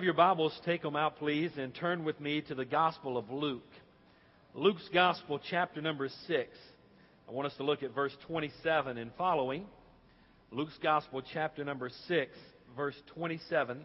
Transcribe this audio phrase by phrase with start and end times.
[0.00, 3.28] Have your Bibles, take them out, please, and turn with me to the Gospel of
[3.28, 3.68] Luke.
[4.54, 6.48] Luke's Gospel, chapter number 6.
[7.28, 9.66] I want us to look at verse 27 and following.
[10.52, 12.32] Luke's Gospel, chapter number 6,
[12.74, 13.82] verse 27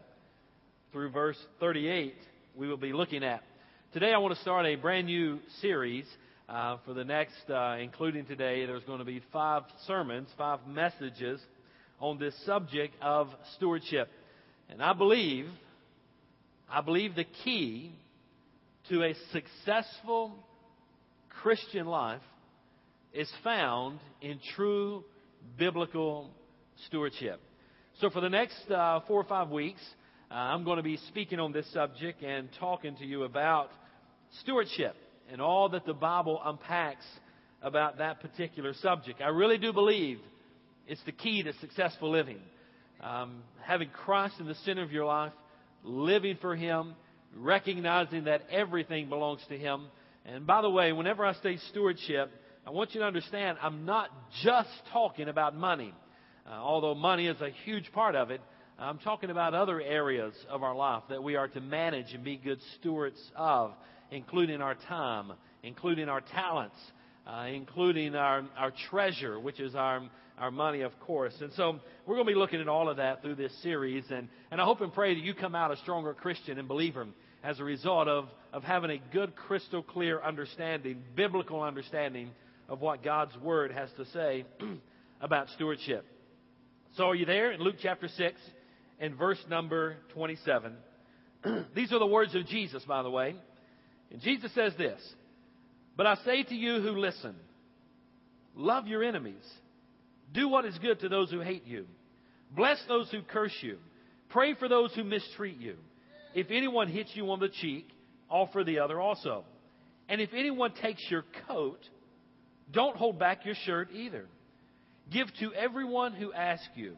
[0.93, 2.15] through verse 38,
[2.55, 3.43] we will be looking at.
[3.91, 6.05] Today, I want to start a brand new series.
[6.47, 11.41] Uh, for the next, uh, including today, there's going to be five sermons, five messages
[11.99, 14.07] on this subject of stewardship.
[14.69, 15.47] And I believe
[16.69, 17.91] I believe the key
[18.89, 20.35] to a successful
[21.29, 22.21] Christian life
[23.13, 25.03] is found in true
[25.57, 26.31] biblical
[26.87, 27.39] stewardship.
[28.01, 29.81] So, for the next uh, four or five weeks,
[30.29, 33.69] uh, I'm going to be speaking on this subject and talking to you about
[34.41, 34.95] stewardship
[35.31, 37.05] and all that the Bible unpacks
[37.61, 39.21] about that particular subject.
[39.21, 40.19] I really do believe
[40.87, 42.39] it's the key to successful living.
[43.01, 45.33] Um, having Christ in the center of your life
[45.85, 46.95] living for Him,
[47.35, 49.87] recognizing that everything belongs to Him.
[50.25, 52.31] And by the way, whenever I say stewardship,
[52.65, 54.09] I want you to understand I'm not
[54.43, 55.93] just talking about money.
[56.47, 58.41] Uh, although money is a huge part of it,
[58.77, 62.37] I'm talking about other areas of our life that we are to manage and be
[62.37, 63.71] good stewards of,
[64.11, 65.31] including our time,
[65.63, 66.75] including our talents,
[67.25, 70.01] uh, including our, our treasure, which is our
[70.37, 71.33] our money, of course.
[71.41, 74.03] And so we're going to be looking at all of that through this series.
[74.09, 77.07] And, and I hope and pray that you come out a stronger Christian and believer
[77.43, 82.31] as a result of, of having a good, crystal clear understanding, biblical understanding
[82.67, 84.45] of what God's Word has to say
[85.21, 86.05] about stewardship.
[86.97, 88.39] So are you there in Luke chapter 6
[88.99, 90.73] and verse number 27?
[91.75, 93.35] These are the words of Jesus, by the way.
[94.11, 94.99] And Jesus says this
[95.95, 97.35] But I say to you who listen,
[98.55, 99.43] love your enemies.
[100.33, 101.85] Do what is good to those who hate you.
[102.55, 103.77] Bless those who curse you.
[104.29, 105.75] Pray for those who mistreat you.
[106.33, 107.87] If anyone hits you on the cheek,
[108.29, 109.45] offer the other also.
[110.09, 111.79] And if anyone takes your coat,
[112.71, 114.25] don't hold back your shirt either.
[115.11, 116.97] Give to everyone who asks you.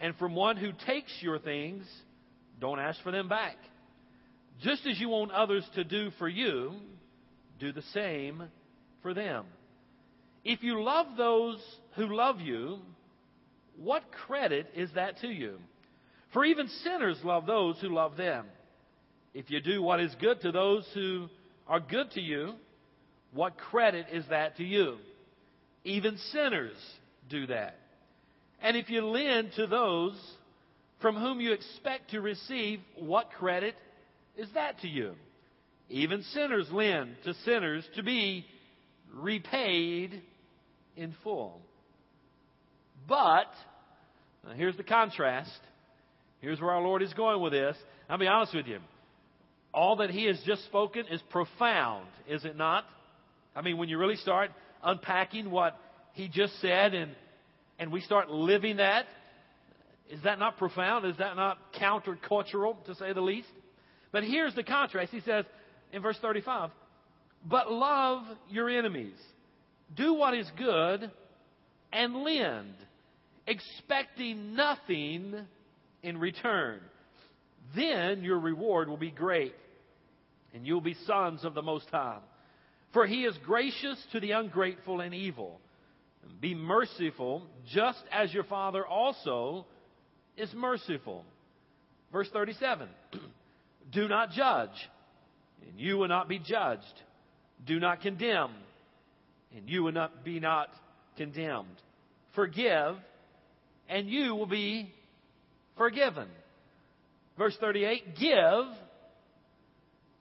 [0.00, 1.84] And from one who takes your things,
[2.60, 3.56] don't ask for them back.
[4.62, 6.72] Just as you want others to do for you,
[7.58, 8.44] do the same
[9.02, 9.44] for them.
[10.48, 11.58] If you love those
[11.96, 12.78] who love you,
[13.82, 15.58] what credit is that to you?
[16.32, 18.46] For even sinners love those who love them.
[19.34, 21.26] If you do what is good to those who
[21.66, 22.52] are good to you,
[23.32, 24.98] what credit is that to you?
[25.82, 26.76] Even sinners
[27.28, 27.76] do that.
[28.62, 30.16] And if you lend to those
[31.02, 33.74] from whom you expect to receive, what credit
[34.36, 35.14] is that to you?
[35.88, 38.46] Even sinners lend to sinners to be
[39.12, 40.22] repaid
[40.96, 41.60] in full.
[43.08, 43.52] But,
[44.54, 45.50] here's the contrast.
[46.40, 47.76] Here's where our Lord is going with this.
[48.08, 48.78] I'll be honest with you.
[49.72, 52.84] All that He has just spoken is profound, is it not?
[53.54, 54.50] I mean, when you really start
[54.82, 55.78] unpacking what
[56.12, 57.12] He just said and,
[57.78, 59.06] and we start living that,
[60.10, 61.04] is that not profound?
[61.04, 63.48] Is that not countercultural, to say the least?
[64.12, 65.12] But here's the contrast.
[65.12, 65.44] He says
[65.92, 66.70] in verse 35,
[67.44, 69.16] But love your enemies.
[69.94, 71.10] Do what is good
[71.92, 72.74] and lend,
[73.46, 75.34] expecting nothing
[76.02, 76.80] in return.
[77.74, 79.54] Then your reward will be great,
[80.54, 82.18] and you'll be sons of the Most High.
[82.92, 85.60] For he is gracious to the ungrateful and evil.
[86.40, 87.42] Be merciful,
[87.72, 89.66] just as your Father also
[90.36, 91.24] is merciful.
[92.12, 92.88] Verse 37
[93.92, 94.90] Do not judge,
[95.62, 96.82] and you will not be judged.
[97.64, 98.50] Do not condemn
[99.54, 100.68] and you will not be not
[101.16, 101.76] condemned.
[102.34, 102.96] Forgive,
[103.88, 104.92] and you will be
[105.76, 106.28] forgiven.
[107.38, 108.64] Verse 38 Give,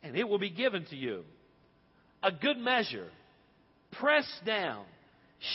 [0.03, 1.23] and it will be given to you.
[2.23, 3.07] A good measure,
[3.93, 4.85] pressed down,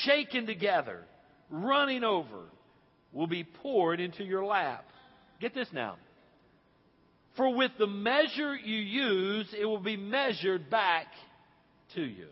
[0.04, 1.00] shaken together,
[1.50, 2.44] running over,
[3.12, 4.84] will be poured into your lap.
[5.40, 5.96] Get this now.
[7.36, 11.06] For with the measure you use, it will be measured back
[11.94, 12.26] to you.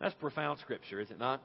[0.00, 1.42] That's profound scripture, is it not?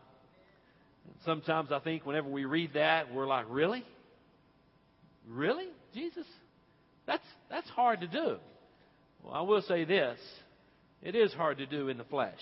[1.25, 3.83] Sometimes I think whenever we read that, we're like, really?
[5.27, 5.67] Really?
[5.93, 6.25] Jesus?
[7.07, 8.37] That's, that's hard to do.
[9.23, 10.19] Well, I will say this
[11.01, 12.39] it is hard to do in the flesh,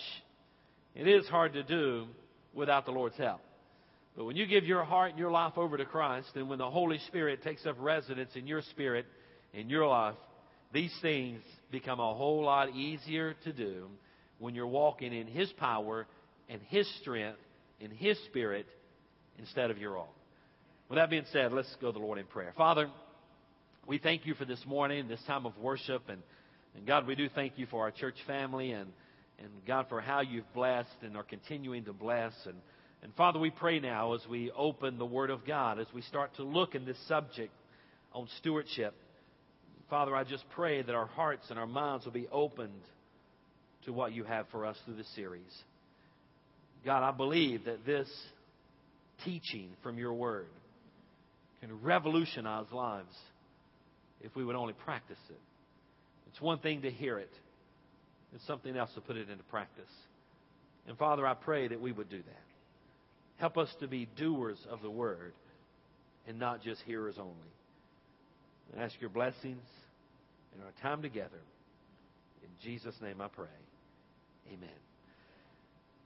[0.95, 2.07] it is hard to do
[2.53, 3.41] without the Lord's help.
[4.17, 6.69] But when you give your heart and your life over to Christ, and when the
[6.69, 9.06] Holy Spirit takes up residence in your spirit,
[9.53, 10.15] in your life,
[10.73, 11.41] these things
[11.71, 13.88] become a whole lot easier to do
[14.39, 16.07] when you're walking in His power
[16.47, 17.39] and His strength,
[17.80, 18.65] in His Spirit,
[19.38, 20.07] instead of your own.
[20.89, 22.53] With that being said, let's go to the Lord in prayer.
[22.57, 22.89] Father,
[23.88, 26.21] we thank you for this morning, this time of worship, and,
[26.75, 28.91] and God, we do thank you for our church family and,
[29.39, 32.33] and God, for how you've blessed and are continuing to bless.
[32.45, 32.56] And,
[33.03, 36.35] and Father, we pray now as we open the Word of God, as we start
[36.35, 37.53] to look in this subject
[38.13, 38.95] on stewardship.
[39.89, 42.81] Father, I just pray that our hearts and our minds will be opened
[43.85, 45.63] to what you have for us through this series.
[46.85, 48.09] God, I believe that this
[49.25, 50.47] teaching from your word
[51.61, 53.15] can revolutionize lives
[54.21, 55.39] if we would only practice it.
[56.29, 57.31] It's one thing to hear it,
[58.33, 59.91] it's something else to put it into practice.
[60.87, 62.43] And Father, I pray that we would do that.
[63.37, 65.33] Help us to be doers of the word
[66.27, 67.33] and not just hearers only.
[68.77, 69.63] I ask your blessings
[70.55, 71.41] in our time together.
[72.43, 73.47] In Jesus' name I pray.
[74.51, 74.69] Amen.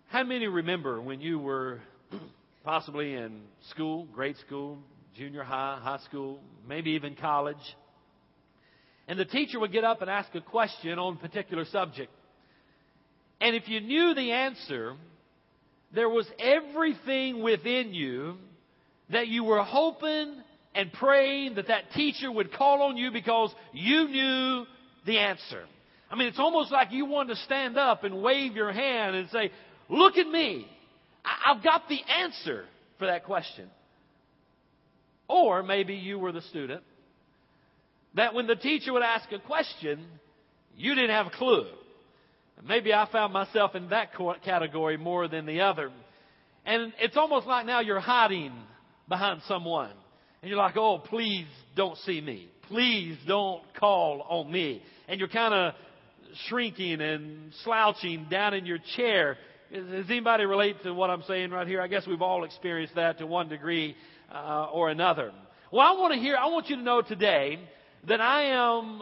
[0.10, 1.80] How many remember when you were
[2.66, 4.80] possibly in school, grade school,
[5.16, 7.56] junior high, high school, maybe even college,
[9.08, 12.12] and the teacher would get up and ask a question on a particular subject.
[13.40, 14.96] And if you knew the answer,
[15.94, 18.38] there was everything within you
[19.10, 20.36] that you were hoping
[20.76, 24.66] and praying that that teacher would call on you because you knew
[25.06, 25.64] the answer.
[26.14, 29.28] I mean, it's almost like you wanted to stand up and wave your hand and
[29.32, 29.50] say,
[29.90, 30.68] Look at me.
[31.26, 32.66] I- have got the answer
[33.00, 33.68] for that question.
[35.28, 36.84] Or maybe you were the student
[38.14, 40.06] that when the teacher would ask a question,
[40.78, 41.66] you didn't have a clue.
[42.64, 44.10] Maybe I found myself in that
[44.46, 45.90] category more than the other.
[46.64, 48.54] And it's almost like now you're hiding
[49.10, 49.90] behind someone.
[50.44, 52.50] And you're like, oh, please don't see me.
[52.68, 54.84] Please don't call on me.
[55.08, 55.74] And you're kind of
[56.48, 59.38] shrinking and slouching down in your chair.
[59.72, 61.82] Does anybody relate to what I'm saying right here?
[61.82, 63.96] I guess we've all experienced that to one degree
[64.32, 65.32] uh, or another.
[65.72, 67.60] Well, I want to hear, I want you to know today
[68.08, 69.02] that I am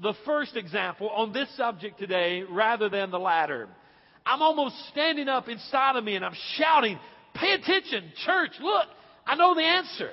[0.00, 3.68] the first example on this subject today rather than the latter.
[4.24, 6.98] I'm almost standing up inside of me and I'm shouting,
[7.34, 8.86] pay attention, church, look,
[9.26, 10.10] I know the answer.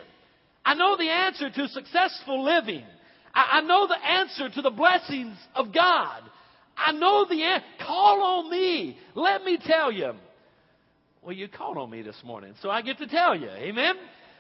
[0.66, 2.84] I know the answer to successful living.
[3.34, 6.24] I, I know the answer to the blessings of God.
[6.80, 7.66] I know the answer.
[7.86, 8.98] Call on me.
[9.16, 10.14] Let me tell you.
[11.22, 13.50] Well, you called on me this morning, so I get to tell you.
[13.50, 13.96] Amen?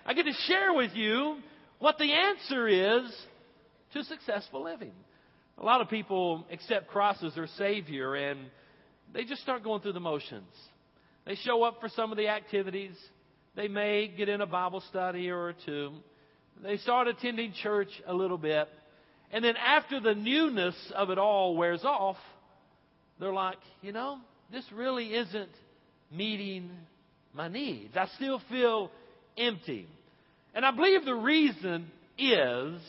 [0.05, 1.37] I get to share with you
[1.79, 3.11] what the answer is
[3.93, 4.93] to successful living.
[5.57, 8.39] A lot of people accept Christ as their Savior and
[9.13, 10.47] they just start going through the motions.
[11.25, 12.95] They show up for some of the activities.
[13.55, 15.91] They may get in a Bible study or two.
[16.63, 18.67] They start attending church a little bit.
[19.31, 22.17] And then after the newness of it all wears off,
[23.19, 24.17] they're like, you know,
[24.51, 25.51] this really isn't
[26.11, 26.71] meeting
[27.33, 27.95] my needs.
[27.95, 28.91] I still feel
[29.37, 29.87] empty.
[30.55, 32.81] And I believe the reason is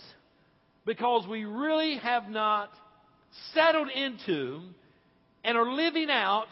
[0.86, 2.70] because we really have not
[3.54, 4.60] settled into
[5.44, 6.46] and are living out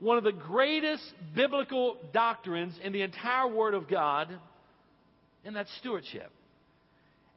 [0.00, 1.02] one of the greatest
[1.34, 4.28] biblical doctrines in the entire Word of God,
[5.44, 6.30] and that's stewardship.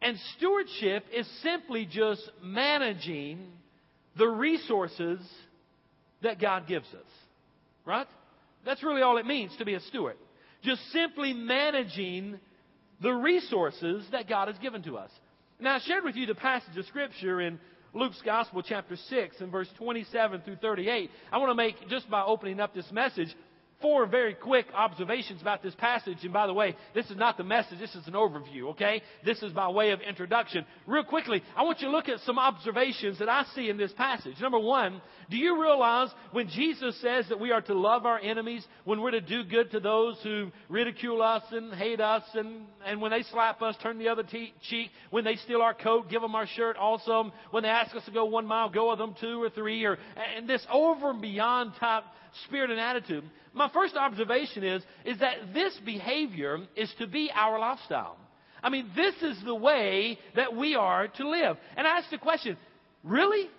[0.02, 3.48] And stewardship is simply just managing
[4.18, 5.20] the resources
[6.24, 7.06] that God gives us.
[7.86, 8.08] Right?
[8.66, 10.18] That's really all it means to be a steward.
[10.64, 12.40] Just simply managing
[13.02, 15.10] the resources that God has given to us.
[15.60, 17.60] Now, I shared with you the passage of Scripture in
[17.94, 21.10] Luke's Gospel, chapter 6, and verse 27 through 38.
[21.32, 23.36] I want to make, just by opening up this message,
[23.82, 26.18] four very quick observations about this passage.
[26.24, 29.02] And by the way, this is not the message, this is an overview, okay?
[29.26, 30.66] This is by way of introduction.
[30.88, 33.92] Real quickly, I want you to look at some observations that I see in this
[33.94, 34.36] passage.
[34.40, 38.66] Number one, do you realize when Jesus says that we are to love our enemies,
[38.86, 43.02] when we're to do good to those who ridicule us and hate us, and, and
[43.02, 46.22] when they slap us, turn the other te- cheek, when they steal our coat, give
[46.22, 49.16] them our shirt also, when they ask us to go one mile, go with them
[49.20, 49.98] two or three, or,
[50.38, 52.04] and this over and beyond type
[52.46, 53.24] spirit and attitude.
[53.54, 58.18] My first observation is, is that this behavior is to be our lifestyle.
[58.64, 61.58] I mean, this is the way that we are to live.
[61.76, 62.58] And I ask the question,
[63.04, 63.50] really?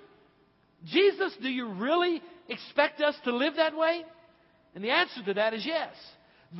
[0.84, 4.04] Jesus, do you really expect us to live that way?
[4.74, 5.94] And the answer to that is yes.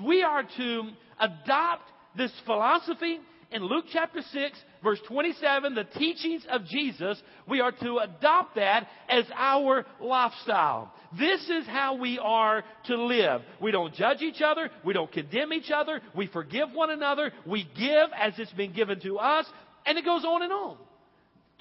[0.05, 0.83] We are to
[1.21, 3.21] adopt this philosophy
[3.51, 8.89] in Luke chapter 6, verse 27, the teachings of Jesus, we are to adopt that
[9.09, 10.93] as our lifestyle.
[11.19, 13.43] This is how we are to live.
[13.61, 14.71] We don't judge each other.
[14.85, 16.01] We don't condemn each other.
[16.17, 17.33] We forgive one another.
[17.47, 19.47] We give as it's been given to us.
[19.85, 20.77] And it goes on and on.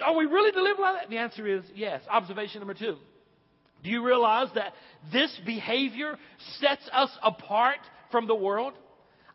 [0.04, 1.10] Are we really to live like that?
[1.10, 2.02] The answer is yes.
[2.10, 2.98] Observation number two.
[3.84, 4.74] Do you realize that
[5.12, 6.18] this behavior
[6.60, 7.80] sets us apart
[8.12, 8.74] from the world?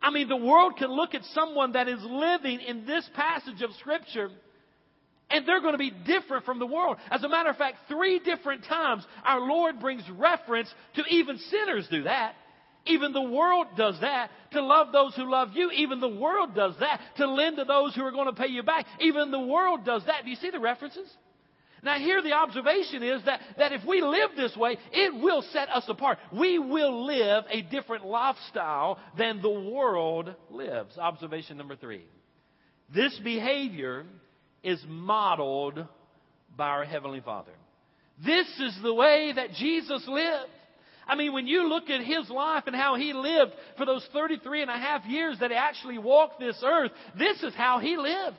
[0.01, 3.71] I mean, the world can look at someone that is living in this passage of
[3.79, 4.29] Scripture
[5.29, 6.97] and they're going to be different from the world.
[7.11, 11.87] As a matter of fact, three different times our Lord brings reference to even sinners
[11.91, 12.35] do that.
[12.85, 14.29] Even the world does that.
[14.53, 17.01] To love those who love you, even the world does that.
[17.17, 20.05] To lend to those who are going to pay you back, even the world does
[20.05, 20.23] that.
[20.23, 21.09] Do you see the references?
[21.83, 25.69] Now, here the observation is that, that if we live this way, it will set
[25.69, 26.17] us apart.
[26.37, 30.97] We will live a different lifestyle than the world lives.
[30.97, 32.03] Observation number three.
[32.93, 34.05] This behavior
[34.63, 35.85] is modeled
[36.55, 37.51] by our Heavenly Father.
[38.25, 40.51] This is the way that Jesus lived.
[41.07, 44.63] I mean, when you look at his life and how he lived for those 33
[44.63, 48.37] and a half years that he actually walked this earth, this is how he lived.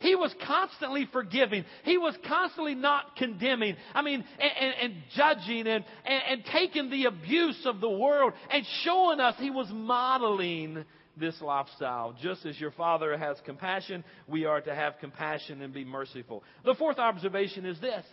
[0.00, 1.64] He was constantly forgiving.
[1.84, 3.76] He was constantly not condemning.
[3.94, 8.34] I mean, and, and, and judging and, and, and taking the abuse of the world
[8.50, 10.84] and showing us he was modeling
[11.16, 12.14] this lifestyle.
[12.20, 16.44] Just as your Father has compassion, we are to have compassion and be merciful.
[16.64, 18.04] The fourth observation is this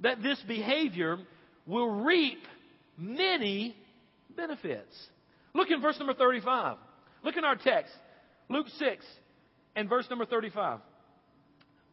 [0.00, 1.16] that this behavior
[1.66, 2.38] will reap
[2.98, 3.74] many
[4.36, 4.94] benefits.
[5.54, 6.76] Look in verse number 35.
[7.24, 7.92] Look in our text,
[8.48, 9.04] Luke 6
[9.74, 10.80] and verse number 35.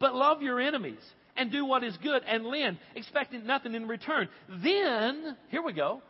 [0.04, 1.00] But love your enemies
[1.38, 4.28] and do what is good and lend, expecting nothing in return.
[4.62, 6.02] Then, here we go,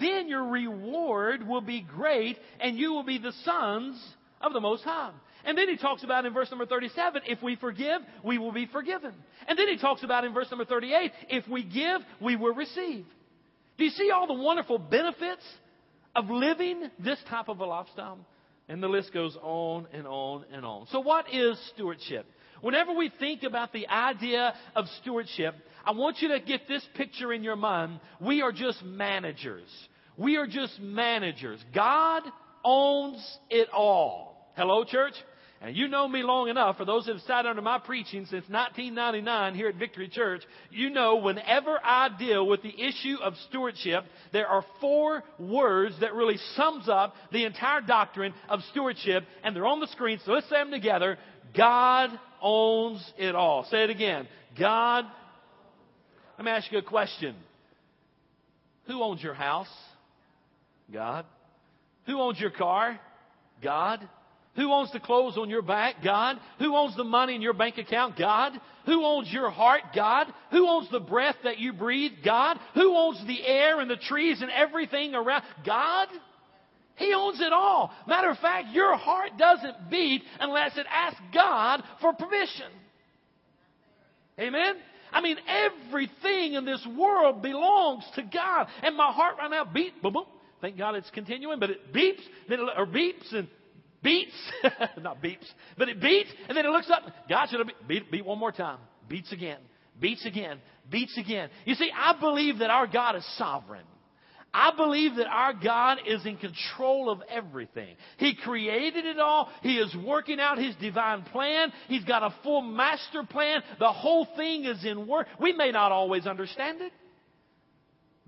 [0.00, 4.02] then your reward will be great and you will be the sons
[4.40, 5.10] of the Most High.
[5.44, 8.64] And then he talks about in verse number 37, if we forgive, we will be
[8.64, 9.12] forgiven.
[9.46, 13.04] And then he talks about in verse number 38, if we give, we will receive.
[13.76, 15.44] Do you see all the wonderful benefits
[16.16, 18.20] of living this type of a lifestyle?
[18.70, 20.86] And the list goes on and on and on.
[20.86, 22.24] So what is stewardship?
[22.64, 25.54] Whenever we think about the idea of stewardship,
[25.84, 28.00] I want you to get this picture in your mind.
[28.22, 29.68] We are just managers.
[30.16, 31.62] We are just managers.
[31.74, 32.22] God
[32.64, 34.50] owns it all.
[34.56, 35.12] Hello, church?
[35.64, 38.44] And you know me long enough, for those that have sat under my preaching since
[38.48, 44.04] 1999 here at Victory Church, you know whenever I deal with the issue of stewardship,
[44.30, 49.64] there are four words that really sums up the entire doctrine of stewardship, and they're
[49.64, 51.16] on the screen, so let's say them together.
[51.56, 52.10] God
[52.42, 53.64] owns it all.
[53.70, 54.26] Say it again.
[54.58, 55.06] God.
[56.36, 57.34] Let me ask you a question.
[58.86, 59.68] Who owns your house?
[60.92, 61.24] God.
[62.06, 62.98] Who owns your car?
[63.62, 64.06] God.
[64.56, 65.96] Who owns the clothes on your back?
[66.04, 66.38] God.
[66.58, 68.16] Who owns the money in your bank account?
[68.16, 68.52] God.
[68.86, 69.82] Who owns your heart?
[69.94, 70.28] God.
[70.52, 72.12] Who owns the breath that you breathe?
[72.24, 72.58] God.
[72.74, 75.42] Who owns the air and the trees and everything around?
[75.66, 76.08] God.
[76.96, 77.92] He owns it all.
[78.06, 82.70] Matter of fact, your heart doesn't beat unless it asks God for permission.
[84.38, 84.76] Amen?
[85.12, 88.66] I mean, everything in this world belongs to God.
[88.82, 90.24] And my heart right now beat, boom, boom.
[90.60, 93.48] Thank God it's continuing, but it beeps, then or beeps and
[94.02, 94.32] beats,
[95.02, 95.46] not beeps,
[95.76, 97.02] but it beats, and then it looks up.
[97.28, 98.78] God should have beat, beat one more time.
[99.08, 99.58] Beats again,
[100.00, 100.58] beats again,
[100.90, 101.50] beats again.
[101.64, 103.84] You see, I believe that our God is sovereign.
[104.56, 107.96] I believe that our God is in control of everything.
[108.18, 109.50] He created it all.
[109.62, 111.72] He is working out His divine plan.
[111.88, 113.62] He's got a full master plan.
[113.80, 115.26] The whole thing is in work.
[115.40, 116.92] We may not always understand it.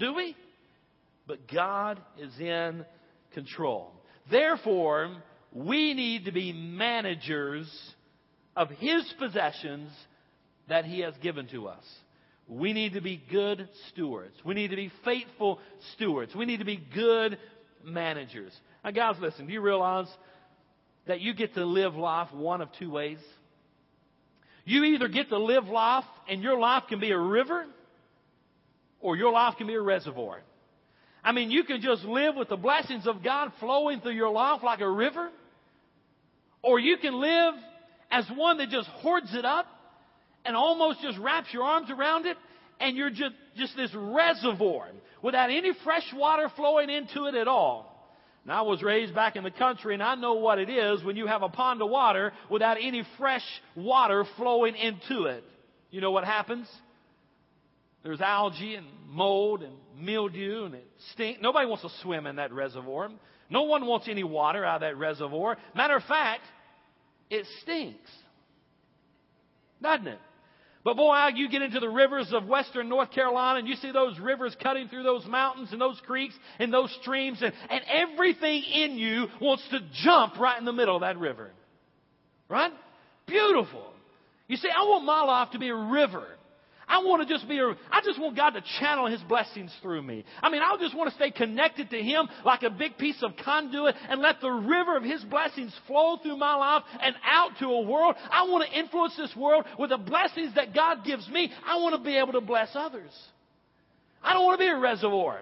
[0.00, 0.35] Do we?
[1.28, 2.85] But God is in
[3.33, 3.92] control.
[4.28, 5.16] Therefore,
[5.52, 7.71] we need to be managers
[8.56, 9.92] of His possessions
[10.68, 11.85] that He has given to us.
[12.48, 14.34] We need to be good stewards.
[14.44, 15.58] We need to be faithful
[15.94, 16.34] stewards.
[16.34, 17.38] We need to be good
[17.84, 18.52] managers.
[18.84, 20.06] Now, guys, listen, do you realize
[21.06, 23.18] that you get to live life one of two ways?
[24.64, 27.66] You either get to live life and your life can be a river
[29.00, 30.40] or your life can be a reservoir.
[31.22, 34.62] I mean, you can just live with the blessings of God flowing through your life
[34.62, 35.30] like a river,
[36.62, 37.54] or you can live
[38.10, 39.66] as one that just hoards it up
[40.46, 42.36] and almost just wraps your arms around it,
[42.80, 44.88] and you're just, just this reservoir
[45.22, 47.92] without any fresh water flowing into it at all.
[48.44, 51.16] Now, I was raised back in the country, and I know what it is when
[51.16, 53.42] you have a pond of water without any fresh
[53.74, 55.42] water flowing into it.
[55.90, 56.68] You know what happens?
[58.06, 61.40] there's algae and mold and mildew and it stinks.
[61.42, 63.10] Nobody wants to swim in that reservoir.
[63.50, 65.56] No one wants any water out of that reservoir.
[65.74, 66.42] Matter of fact,
[67.30, 68.08] it stinks.
[69.82, 70.20] Doesn't it?
[70.87, 74.21] But boy, you get into the rivers of western North Carolina and you see those
[74.21, 78.93] rivers cutting through those mountains and those creeks and those streams and, and everything in
[78.93, 81.50] you wants to jump right in the middle of that river.
[82.49, 82.71] Right?
[83.26, 83.83] Beautiful.
[84.47, 86.25] You see, I want my life to be a river.
[86.88, 90.02] I want to just be a, I just want God to channel His blessings through
[90.02, 90.25] me.
[90.40, 93.33] I mean, I just want to stay connected to Him like a big piece of
[93.45, 97.66] conduit and let the river of His blessings flow through my life and out to
[97.66, 98.14] a world.
[98.31, 101.50] I want to influence this world with the blessings that God gives me.
[101.66, 103.11] I want to be able to bless others.
[104.23, 105.40] I don't want to be a reservoir.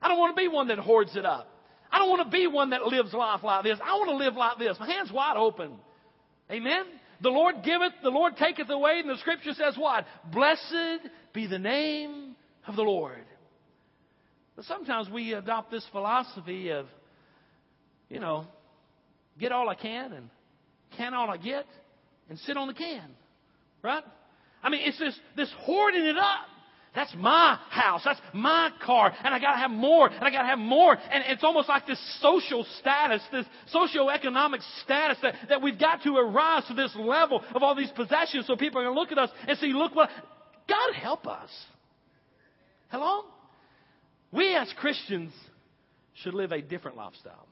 [0.00, 1.48] I don't want to be one that hoards it up.
[1.90, 3.78] I don't want to be one that lives life like this.
[3.82, 4.76] I want to live like this.
[4.78, 5.72] My hands wide open.
[6.50, 6.84] Amen?
[7.20, 10.04] The Lord giveth, the Lord taketh away, and the scripture says what?
[10.32, 13.24] Blessed be the name of the Lord.
[14.54, 16.86] But sometimes we adopt this philosophy of,
[18.08, 18.46] you know,
[19.38, 20.30] get all I can and
[20.96, 21.66] can all I get
[22.28, 23.10] and sit on the can.
[23.82, 24.02] Right?
[24.62, 26.46] I mean, it's this, this hoarding it up.
[26.98, 28.02] That's my house.
[28.04, 29.14] That's my car.
[29.22, 30.08] And I gotta have more.
[30.08, 30.94] And I gotta have more.
[30.94, 36.16] And it's almost like this social status, this socioeconomic status that, that we've got to
[36.16, 39.30] arise to this level of all these possessions so people are gonna look at us
[39.46, 40.10] and see, look what,
[40.68, 41.50] God help us.
[42.88, 43.26] Hello?
[44.32, 45.32] We as Christians
[46.24, 47.46] should live a different lifestyle.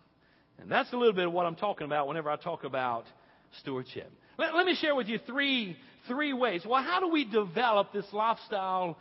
[0.59, 3.05] And that's a little bit of what I'm talking about whenever I talk about
[3.61, 4.11] stewardship.
[4.39, 5.77] Let, let me share with you three,
[6.09, 6.63] three ways.
[6.69, 8.99] Well, how do we develop this lifestyle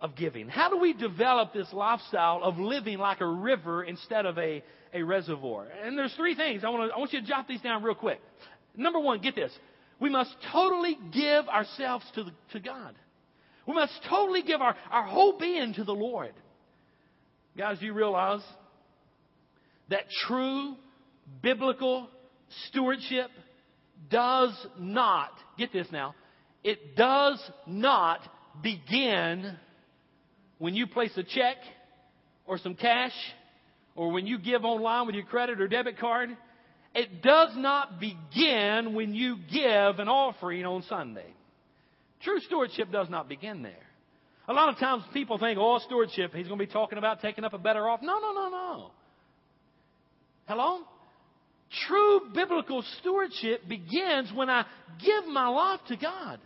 [0.00, 0.48] of giving?
[0.48, 4.62] How do we develop this lifestyle of living like a river instead of a,
[4.94, 5.66] a reservoir?
[5.84, 6.64] And there's three things.
[6.64, 8.20] I want, to, I want you to jot these down real quick.
[8.76, 9.52] Number one, get this.
[9.98, 12.94] We must totally give ourselves to, the, to God.
[13.66, 16.32] We must totally give our, our whole being to the Lord.
[17.56, 18.40] Guys, do you realize
[19.90, 20.76] that true
[21.42, 22.08] biblical
[22.68, 23.28] stewardship
[24.10, 26.14] does not, get this now,
[26.64, 28.20] it does not
[28.62, 29.56] begin
[30.60, 31.56] when you place a check
[32.46, 33.14] or some cash
[33.96, 36.28] or when you give online with your credit or debit card,
[36.94, 41.32] it does not begin when you give an offering on Sunday.
[42.22, 43.72] True stewardship does not begin there.
[44.48, 47.44] A lot of times people think, oh, stewardship, he's going to be talking about taking
[47.44, 48.00] up a better off.
[48.02, 48.90] No, no, no, no.
[50.46, 50.80] Hello?
[51.86, 54.66] True biblical stewardship begins when I
[55.02, 56.38] give my life to God.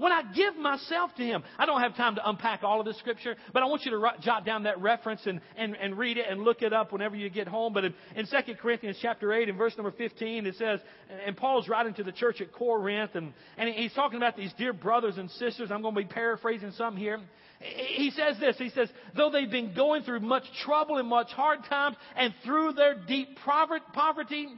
[0.00, 2.98] When I give myself to Him, I don't have time to unpack all of this
[2.98, 6.24] scripture, but I want you to jot down that reference and, and, and read it
[6.26, 7.74] and look it up whenever you get home.
[7.74, 10.80] But in, in 2 Corinthians chapter 8 and verse number 15, it says,
[11.26, 14.72] and Paul's writing to the church at Corinth, and, and he's talking about these dear
[14.72, 15.70] brothers and sisters.
[15.70, 17.20] I'm going to be paraphrasing some here.
[17.60, 21.58] He says this, he says, though they've been going through much trouble and much hard
[21.68, 24.48] times, and through their deep poverty,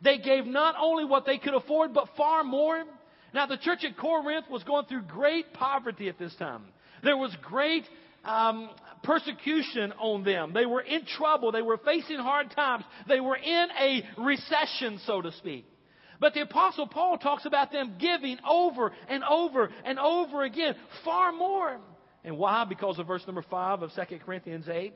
[0.00, 2.84] they gave not only what they could afford, but far more.
[3.34, 6.62] Now, the church at Corinth was going through great poverty at this time.
[7.02, 7.84] There was great
[8.24, 8.70] um,
[9.02, 10.52] persecution on them.
[10.52, 11.52] They were in trouble.
[11.52, 12.84] They were facing hard times.
[13.08, 15.66] They were in a recession, so to speak.
[16.20, 21.32] But the Apostle Paul talks about them giving over and over and over again, far
[21.32, 21.80] more.
[22.22, 22.64] And why?
[22.64, 24.84] Because of verse number 5 of 2 Corinthians 8.
[24.84, 24.94] It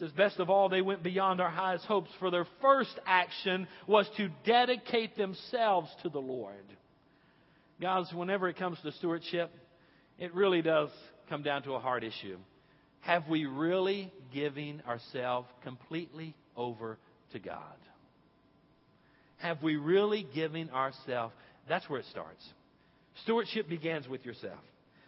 [0.00, 4.10] says, Best of all, they went beyond our highest hopes, for their first action was
[4.16, 6.64] to dedicate themselves to the Lord.
[7.80, 9.50] Guys, whenever it comes to stewardship,
[10.18, 10.90] it really does
[11.28, 12.38] come down to a hard issue.
[13.00, 16.98] Have we really given ourselves completely over
[17.32, 17.58] to God?
[19.38, 21.34] Have we really given ourselves?
[21.68, 22.42] That's where it starts.
[23.24, 24.60] Stewardship begins with yourself.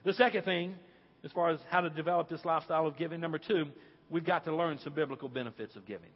[0.05, 0.75] The second thing,
[1.25, 3.67] as far as how to develop this lifestyle of giving, number two,
[4.11, 6.11] we've got to learn some biblical benefits of giving.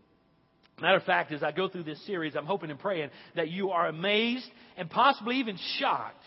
[0.80, 3.70] Matter of fact, as I go through this series, I'm hoping and praying that you
[3.70, 6.24] are amazed and possibly even shocked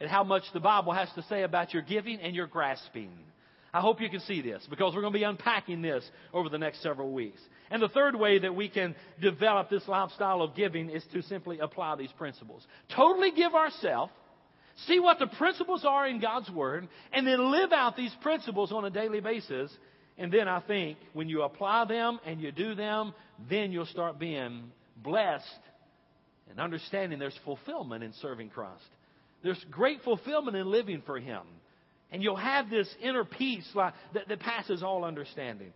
[0.00, 3.10] at how much the Bible has to say about your giving and your grasping.
[3.72, 6.58] I hope you can see this because we're going to be unpacking this over the
[6.58, 7.40] next several weeks.
[7.70, 11.58] And the third way that we can develop this lifestyle of giving is to simply
[11.58, 12.66] apply these principles.
[12.94, 14.12] Totally give ourselves,
[14.86, 18.84] see what the principles are in God's Word, and then live out these principles on
[18.84, 19.70] a daily basis.
[20.16, 23.12] And then I think when you apply them and you do them,
[23.50, 25.44] then you'll start being blessed
[26.48, 28.84] and understanding there's fulfillment in serving Christ.
[29.42, 31.42] There's great fulfillment in living for Him.
[32.10, 35.72] And you'll have this inner peace like, that, that passes all understanding.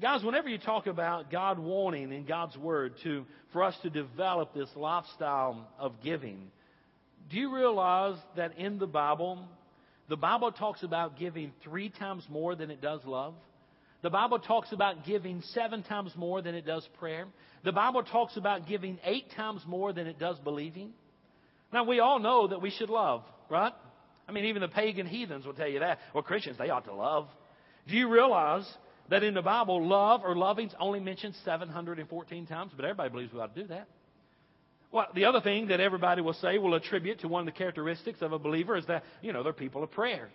[0.00, 4.52] Guys, whenever you talk about God wanting in God's Word to, for us to develop
[4.52, 6.50] this lifestyle of giving,
[7.30, 9.38] do you realize that in the Bible,
[10.08, 13.34] The Bible talks about giving three times more than it does love.
[14.02, 17.26] The Bible talks about giving seven times more than it does prayer.
[17.64, 20.92] The Bible talks about giving eight times more than it does believing.
[21.74, 23.72] Now, we all know that we should love, right?
[24.28, 25.98] I mean, even the pagan heathens will tell you that.
[26.14, 27.26] Well, Christians, they ought to love.
[27.88, 28.64] Do you realize
[29.10, 32.70] that in the Bible, love or loving's only mentioned 714 times?
[32.76, 33.88] But everybody believes we ought to do that.
[34.92, 38.22] Well, the other thing that everybody will say will attribute to one of the characteristics
[38.22, 40.30] of a believer is that, you know, they're people of prayer.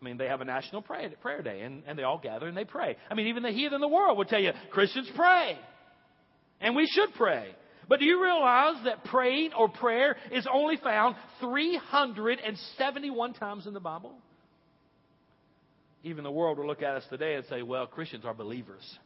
[0.00, 2.56] I mean, they have a national prayer, prayer day, and, and they all gather and
[2.56, 2.96] they pray.
[3.10, 5.58] I mean, even the heathen in the world would tell you, Christians pray.
[6.62, 7.54] And we should pray.
[7.88, 13.80] But do you realize that praying or prayer is only found 371 times in the
[13.80, 14.14] Bible?
[16.04, 18.98] Even the world will look at us today and say, well, Christians are believers.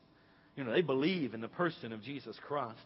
[0.56, 2.78] You know, they believe in the person of Jesus Christ.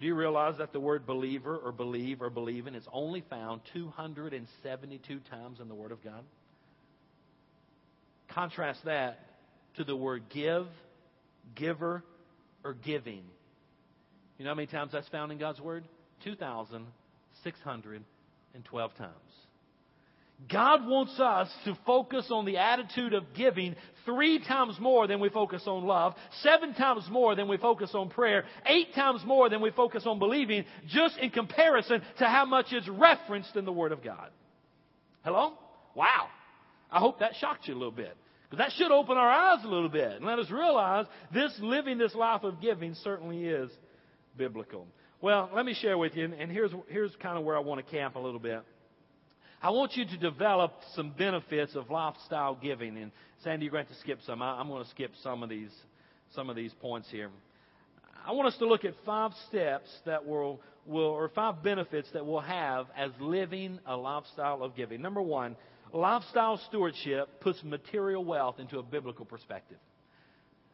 [0.00, 5.20] Do you realize that the word believer or believe or believing is only found 272
[5.30, 6.22] times in the Word of God?
[8.28, 9.18] Contrast that
[9.76, 10.66] to the word give,
[11.54, 12.04] giver,
[12.62, 13.22] or giving.
[14.38, 15.84] You know how many times that's found in God's Word?
[16.24, 19.12] 2,612 times.
[20.48, 23.74] God wants us to focus on the attitude of giving
[24.04, 28.08] three times more than we focus on love, seven times more than we focus on
[28.08, 32.72] prayer, eight times more than we focus on believing, just in comparison to how much
[32.72, 34.30] is referenced in the Word of God.
[35.24, 35.54] Hello?
[35.96, 36.28] Wow.
[36.88, 38.16] I hope that shocked you a little bit.
[38.48, 41.98] Because that should open our eyes a little bit and let us realize this living
[41.98, 43.70] this life of giving certainly is
[44.38, 44.86] biblical.
[45.20, 47.90] Well, let me share with you, and here's, here's kind of where I want to
[47.90, 48.62] camp a little bit.
[49.60, 52.96] I want you to develop some benefits of lifestyle giving.
[52.96, 53.10] And
[53.42, 54.40] Sandy, you're going to, to skip some.
[54.40, 55.72] I, I'm going to skip some of these
[56.34, 57.30] some of these points here.
[58.26, 62.24] I want us to look at five steps that will, will or five benefits that
[62.24, 65.00] we'll have as living a lifestyle of giving.
[65.00, 65.56] Number one,
[65.92, 69.78] lifestyle stewardship puts material wealth into a biblical perspective.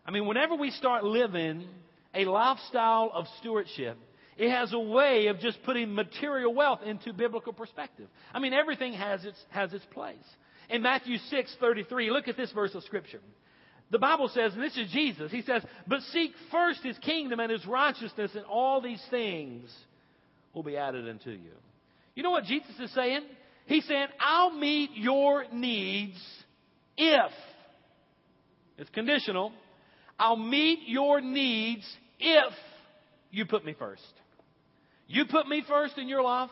[0.05, 1.68] I mean, whenever we start living
[2.14, 3.98] a lifestyle of stewardship,
[4.37, 8.09] it has a way of just putting material wealth into biblical perspective.
[8.33, 10.16] I mean, everything has its, has its place.
[10.70, 13.20] In Matthew 6, 33, look at this verse of Scripture.
[13.90, 17.50] The Bible says, and this is Jesus, He says, But seek first His kingdom and
[17.50, 19.70] His righteousness, and all these things
[20.53, 21.53] will be added unto you.
[22.14, 23.22] You know what Jesus is saying?
[23.66, 26.18] He's saying, I'll meet your needs
[26.96, 27.33] if,
[28.79, 29.53] it's conditional,
[30.18, 31.85] I'll meet your needs
[32.25, 32.53] if
[33.31, 34.03] you put me first.
[35.07, 36.51] You put me first in your life.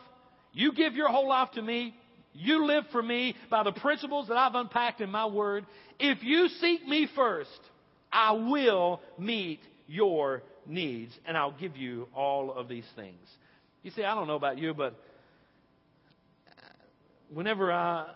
[0.53, 1.95] You give your whole life to me.
[2.33, 5.65] You live for me by the principles that I've unpacked in my word.
[5.99, 7.49] If you seek me first,
[8.11, 13.27] I will meet your needs and I'll give you all of these things.
[13.81, 14.95] You see, I don't know about you, but
[17.33, 18.07] whenever I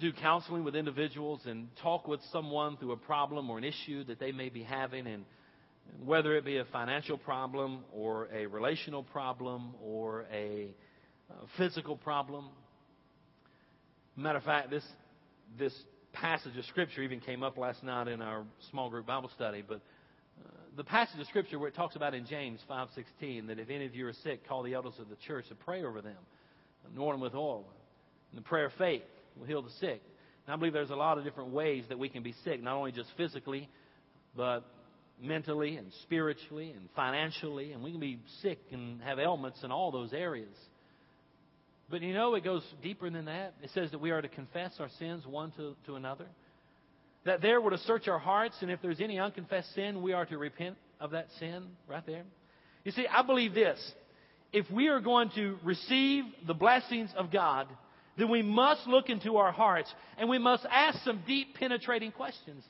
[0.00, 4.18] do counseling with individuals and talk with someone through a problem or an issue that
[4.18, 5.24] they may be having, and
[6.04, 10.68] whether it be a financial problem or a relational problem or a
[11.30, 12.48] uh, physical problem.
[14.16, 14.84] Matter of fact, this
[15.58, 15.74] this
[16.12, 19.62] passage of scripture even came up last night in our small group Bible study.
[19.66, 19.80] But
[20.44, 23.70] uh, the passage of scripture where it talks about in James five sixteen that if
[23.70, 26.16] any of you are sick, call the elders of the church to pray over them,
[26.92, 27.64] anoint them with oil,
[28.30, 29.02] and the prayer of faith
[29.38, 30.02] will heal the sick.
[30.46, 32.76] And I believe there's a lot of different ways that we can be sick, not
[32.76, 33.68] only just physically,
[34.36, 34.64] but
[35.22, 39.90] mentally and spiritually and financially, and we can be sick and have ailments in all
[39.90, 40.54] those areas.
[41.90, 43.54] But you know, it goes deeper than that.
[43.62, 46.26] It says that we are to confess our sins one to, to another.
[47.24, 50.26] That there we're to search our hearts, and if there's any unconfessed sin, we are
[50.26, 52.24] to repent of that sin right there.
[52.84, 53.78] You see, I believe this.
[54.52, 57.68] If we are going to receive the blessings of God,
[58.18, 62.64] then we must look into our hearts and we must ask some deep, penetrating questions.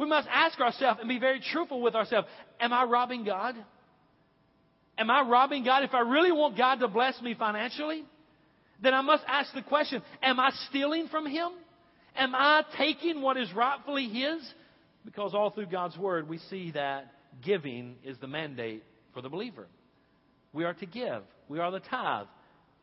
[0.00, 2.26] We must ask ourselves and be very truthful with ourselves
[2.58, 3.54] Am I robbing God?
[4.96, 5.84] Am I robbing God?
[5.84, 8.04] If I really want God to bless me financially,
[8.82, 11.50] then I must ask the question Am I stealing from Him?
[12.16, 14.40] Am I taking what is rightfully His?
[15.04, 17.12] Because all through God's Word, we see that
[17.44, 18.82] giving is the mandate
[19.12, 19.66] for the believer.
[20.54, 22.26] We are to give, we are the tithe.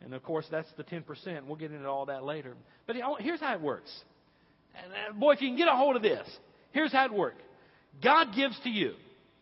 [0.02, 1.48] And of course, that's the 10%.
[1.48, 2.54] We'll get into all that later.
[2.86, 3.92] But here's how it works.
[4.76, 6.28] Uh, boy, if you can get a hold of this,
[6.72, 7.42] Here's how it works
[8.02, 8.94] God gives to you.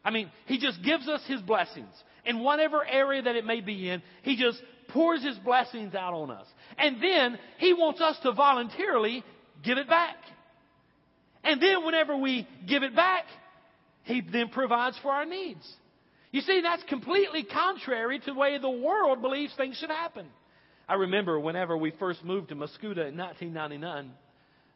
[0.04, 1.94] I mean, He just gives us His blessings.
[2.26, 6.32] In whatever area that it may be in, He just pours His blessings out on
[6.32, 6.48] us.
[6.78, 9.24] And then He wants us to voluntarily
[9.64, 10.16] give it back.
[11.44, 13.26] And then whenever we give it back,
[14.04, 15.68] He then provides for our needs.
[16.32, 20.26] You see, that's completely contrary to the way the world believes things should happen.
[20.88, 24.12] I remember whenever we first moved to Mascoutah in 1999,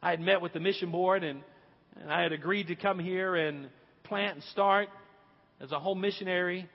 [0.02, 1.42] I had met with the mission board and,
[2.00, 3.70] and I had agreed to come here and
[4.04, 4.90] plant and start
[5.62, 6.68] as a home missionary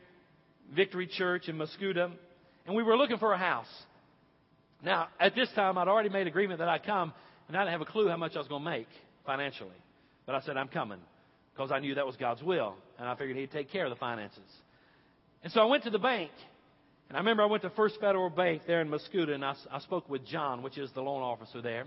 [0.75, 2.11] Victory Church in Mascoutah.
[2.67, 3.69] And we were looking for a house.
[4.83, 7.13] Now, at this time, I'd already made agreement that I'd come,
[7.49, 8.89] and I didn't have a clue how much I was going to make
[9.27, 9.71] financially.
[10.27, 11.01] But I said, I'm coming
[11.55, 13.97] because I knew that was God's will, and I figured He'd take care of the
[13.97, 14.39] finances.
[15.43, 16.31] And so I went to the bank,
[17.09, 19.79] and I remember I went to First Federal Bank there in Mascoutah, and I, I
[19.81, 21.85] spoke with John, which is the loan officer there.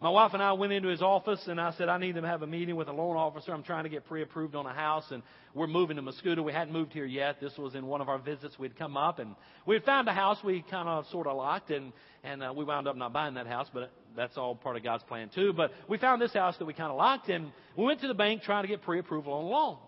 [0.00, 2.42] My wife and I went into his office and I said, I need to have
[2.42, 3.52] a meeting with a loan officer.
[3.52, 6.44] I'm trying to get pre approved on a house and we're moving to Mascoutah.
[6.44, 7.40] We hadn't moved here yet.
[7.40, 8.56] This was in one of our visits.
[8.60, 9.34] We'd come up and
[9.66, 12.64] we had found a house we kind of sort of liked and, and uh, we
[12.64, 15.52] wound up not buying that house, but that's all part of God's plan too.
[15.52, 18.14] But we found this house that we kind of liked and we went to the
[18.14, 19.78] bank trying to get pre approval on a loan.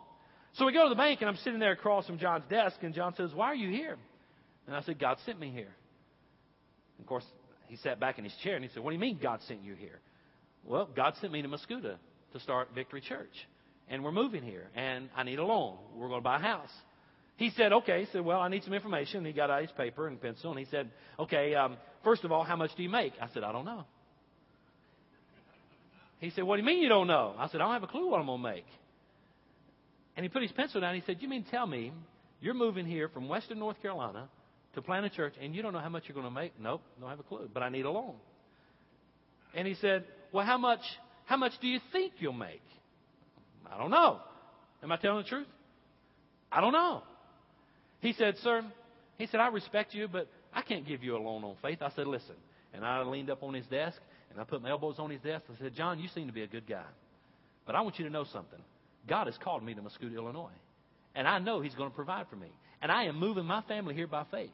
[0.55, 2.93] So we go to the bank and I'm sitting there across from John's desk and
[2.93, 3.97] John says, Why are you here?
[4.67, 5.73] And I said, God sent me here.
[6.99, 7.25] Of course,
[7.71, 9.63] he sat back in his chair and he said, What do you mean God sent
[9.63, 10.01] you here?
[10.67, 11.97] Well, God sent me to Mascoutah
[12.33, 13.31] to start Victory Church.
[13.89, 14.67] And we're moving here.
[14.75, 15.77] And I need a loan.
[15.97, 16.71] We're going to buy a house.
[17.37, 18.01] He said, okay.
[18.01, 19.25] He said, well, I need some information.
[19.25, 20.51] He got out his paper and pencil.
[20.51, 23.13] And he said, okay, um, first of all, how much do you make?
[23.23, 23.85] I said, I don't know.
[26.19, 27.35] He said, what do you mean you don't know?
[27.39, 28.67] I said, I don't have a clue what I'm going to make.
[30.17, 30.95] And he put his pencil down.
[30.95, 31.93] He said, you mean tell me
[32.41, 34.29] you're moving here from Western North Carolina
[34.75, 36.53] to plant a church and you don't know how much you're going to make?
[36.61, 37.49] Nope, don't have a clue.
[37.53, 38.15] But I need a loan.
[39.55, 40.81] And he said, well, how much,
[41.27, 42.63] how much do you think you'll make?
[43.73, 44.21] I don't know.
[44.83, 45.47] Am I telling the truth?
[46.51, 47.03] I don't know.
[48.01, 48.65] He said, Sir,
[49.19, 51.79] he said, I respect you, but I can't give you a loan on faith.
[51.83, 52.35] I said, Listen.
[52.73, 53.99] And I leaned up on his desk
[54.31, 55.45] and I put my elbows on his desk.
[55.53, 56.85] I said, John, you seem to be a good guy.
[57.67, 58.61] But I want you to know something.
[59.09, 60.51] God has called me to Mascoutah, Illinois.
[61.15, 62.49] And I know He's going to provide for me.
[62.83, 64.51] And I am moving my family here by faith.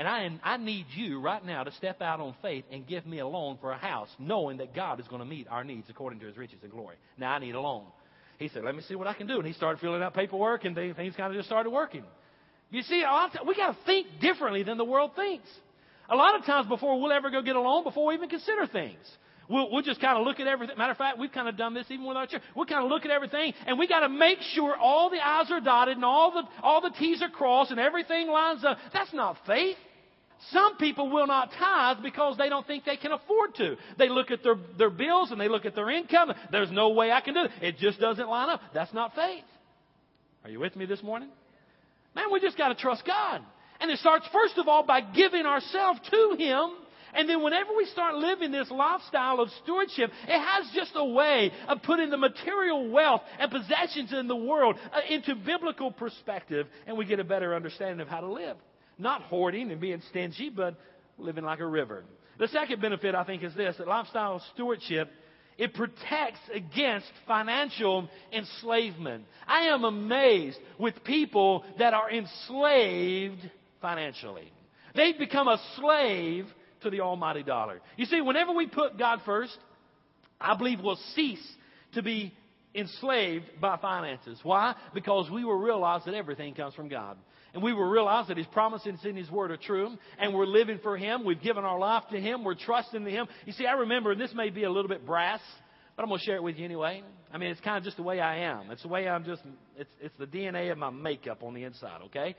[0.00, 3.04] And I, am, I need you right now to step out on faith and give
[3.04, 5.90] me a loan for a house, knowing that God is going to meet our needs
[5.90, 6.96] according to his riches and glory.
[7.18, 7.84] Now I need a loan.
[8.38, 9.36] He said, Let me see what I can do.
[9.36, 12.04] And he started filling out paperwork, and things kind of just started working.
[12.70, 13.04] You see,
[13.46, 15.46] we got to think differently than the world thinks.
[16.08, 18.66] A lot of times before we'll ever go get a loan, before we even consider
[18.66, 18.96] things,
[19.50, 20.78] we'll, we'll just kind of look at everything.
[20.78, 22.40] Matter of fact, we've kind of done this even with our church.
[22.56, 25.50] We'll kind of look at everything, and we got to make sure all the I's
[25.50, 28.78] are dotted and all the all the T's are crossed and everything lines up.
[28.94, 29.76] That's not faith.
[30.52, 33.76] Some people will not tithe because they don't think they can afford to.
[33.98, 36.32] They look at their, their bills and they look at their income.
[36.50, 37.50] There's no way I can do it.
[37.60, 38.60] It just doesn't line up.
[38.72, 39.44] That's not faith.
[40.44, 41.28] Are you with me this morning?
[42.14, 43.42] Man, we just got to trust God.
[43.80, 46.70] And it starts, first of all, by giving ourselves to Him.
[47.12, 51.50] And then whenever we start living this lifestyle of stewardship, it has just a way
[51.68, 56.96] of putting the material wealth and possessions in the world uh, into biblical perspective, and
[56.96, 58.56] we get a better understanding of how to live.
[59.00, 60.78] Not hoarding and being stingy, but
[61.18, 62.04] living like a river.
[62.38, 65.10] The second benefit, I think, is this that lifestyle stewardship
[65.60, 69.26] it protects against financial enslavement.
[69.46, 73.42] I am amazed with people that are enslaved
[73.82, 74.50] financially.
[74.94, 76.46] They've become a slave
[76.80, 77.82] to the almighty dollar.
[77.98, 79.54] You see, whenever we put God first,
[80.40, 81.46] I believe we'll cease
[81.92, 82.32] to be
[82.74, 84.38] enslaved by finances.
[84.42, 84.74] Why?
[84.94, 87.16] Because we will realize that everything comes from God.
[87.52, 90.78] And we will realize that His promises in His Word are true, and we're living
[90.82, 91.24] for Him.
[91.24, 92.44] We've given our life to Him.
[92.44, 93.26] We're trusting in Him.
[93.44, 95.40] You see, I remember, and this may be a little bit brass,
[95.96, 97.02] but I'm going to share it with you anyway.
[97.32, 98.70] I mean, it's kind of just the way I am.
[98.70, 99.42] It's the way I'm just,
[99.76, 102.36] it's, it's the DNA of my makeup on the inside, okay?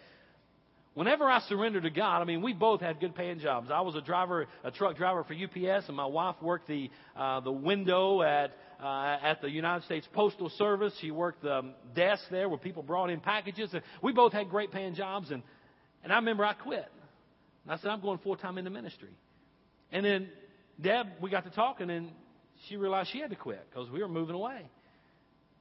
[0.94, 3.70] Whenever I surrender to God, I mean, we both had good paying jobs.
[3.72, 7.40] I was a driver, a truck driver for UPS, and my wife worked the, uh,
[7.40, 8.52] the window at
[8.82, 10.94] uh, at the United States Postal Service.
[11.00, 13.74] She worked the desk there where people brought in packages.
[13.74, 15.30] And we both had great paying jobs.
[15.32, 15.44] And,
[16.04, 16.86] and I remember I quit.
[17.64, 19.12] And I said, I'm going full time into ministry.
[19.92, 20.30] And then
[20.82, 22.10] Deb, we got to talking, and
[22.68, 24.66] she realized she had to quit because we were moving away.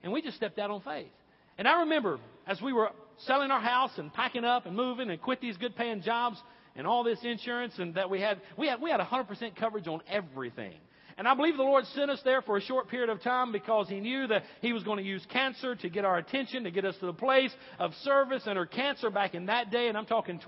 [0.02, 1.10] And we just stepped out on faith.
[1.58, 2.90] And I remember as we were
[3.26, 6.40] selling our house and packing up and moving and quit these good paying jobs
[6.76, 10.00] and all this insurance and that we had, we had, we had 100% coverage on
[10.08, 10.74] everything.
[11.18, 13.88] And I believe the Lord sent us there for a short period of time because
[13.90, 16.86] He knew that He was going to use cancer to get our attention, to get
[16.86, 18.44] us to the place of service.
[18.46, 20.38] And her cancer back in that day, and I'm talking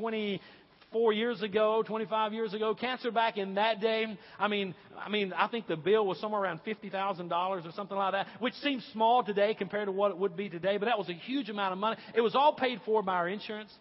[0.92, 4.06] 24 years ago, 25 years ago, cancer back in that day.
[4.38, 7.72] I mean, I mean, I think the bill was somewhere around fifty thousand dollars or
[7.72, 10.76] something like that, which seems small today compared to what it would be today.
[10.76, 11.96] But that was a huge amount of money.
[12.14, 13.72] It was all paid for by our insurance,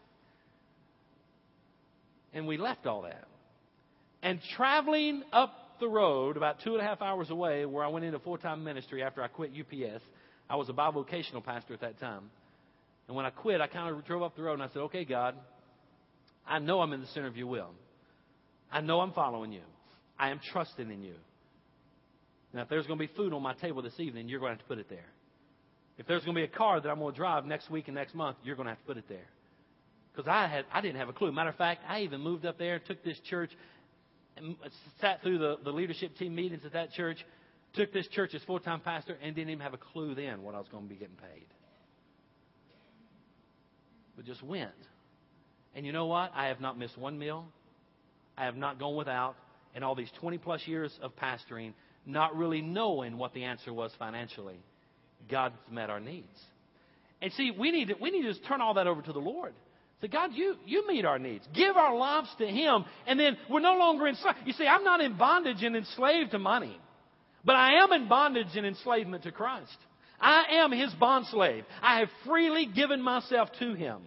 [2.33, 3.25] and we left all that.
[4.23, 8.05] And traveling up the road, about two and a half hours away, where I went
[8.05, 10.01] into full time ministry after I quit UPS.
[10.49, 12.29] I was a bivocational pastor at that time.
[13.07, 15.03] And when I quit, I kind of drove up the road and I said, Okay,
[15.03, 15.35] God,
[16.47, 17.71] I know I'm in the center of your will.
[18.71, 19.61] I know I'm following you.
[20.17, 21.15] I am trusting in you.
[22.53, 24.57] Now, if there's going to be food on my table this evening, you're going to
[24.57, 25.05] have to put it there.
[25.97, 27.95] If there's going to be a car that I'm going to drive next week and
[27.95, 29.27] next month, you're going to have to put it there.
[30.13, 31.31] Because I had I didn't have a clue.
[31.31, 33.51] Matter of fact, I even moved up there, took this church,
[34.35, 34.55] and
[34.99, 37.25] sat through the, the leadership team meetings at that church,
[37.73, 40.53] took this church as full time pastor, and didn't even have a clue then what
[40.53, 41.45] I was going to be getting paid.
[44.15, 44.71] But just went.
[45.75, 46.31] And you know what?
[46.35, 47.45] I have not missed one meal.
[48.37, 49.35] I have not gone without
[49.75, 51.73] in all these 20 plus years of pastoring,
[52.05, 54.59] not really knowing what the answer was financially.
[55.29, 56.27] God's met our needs.
[57.21, 59.19] And see, we need to, we need to just turn all that over to the
[59.19, 59.53] Lord.
[60.01, 61.47] Say, God, you, you meet our needs.
[61.53, 62.85] Give our lives to Him.
[63.05, 64.39] And then we're no longer enslaved.
[64.45, 66.75] You see, I'm not in bondage and enslaved to money,
[67.45, 69.77] but I am in bondage and enslavement to Christ.
[70.19, 71.65] I am His bond slave.
[71.81, 74.01] I have freely given myself to Him.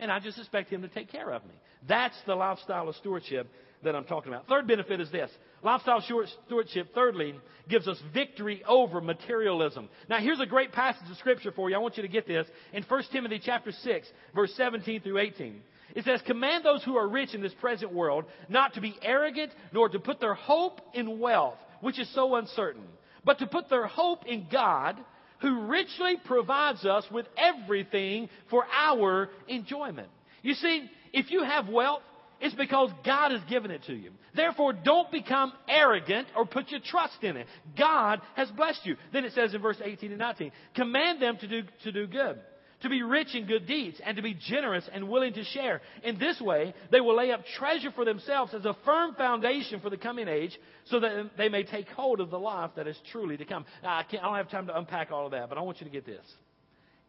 [0.00, 1.54] And I just expect Him to take care of me.
[1.88, 3.46] That's the lifestyle of stewardship
[3.84, 4.48] that I'm talking about.
[4.48, 5.30] Third benefit is this.
[5.62, 6.02] Lifestyle
[6.46, 7.34] stewardship, thirdly,
[7.68, 9.88] gives us victory over materialism.
[10.08, 11.76] Now, here's a great passage of scripture for you.
[11.76, 12.46] I want you to get this.
[12.72, 15.60] In 1 Timothy chapter 6, verse 17 through 18.
[15.94, 19.52] It says, Command those who are rich in this present world not to be arrogant,
[19.72, 22.84] nor to put their hope in wealth, which is so uncertain,
[23.24, 24.96] but to put their hope in God,
[25.40, 30.08] who richly provides us with everything for our enjoyment.
[30.42, 32.02] You see, if you have wealth,
[32.40, 34.12] it's because God has given it to you.
[34.34, 37.46] Therefore, don't become arrogant or put your trust in it.
[37.76, 38.96] God has blessed you.
[39.12, 42.40] Then it says in verse 18 and 19, command them to do, to do good,
[42.82, 45.80] to be rich in good deeds, and to be generous and willing to share.
[46.02, 49.90] In this way, they will lay up treasure for themselves as a firm foundation for
[49.90, 53.36] the coming age, so that they may take hold of the life that is truly
[53.36, 53.64] to come.
[53.82, 55.86] Now, I, I don't have time to unpack all of that, but I want you
[55.86, 56.24] to get this.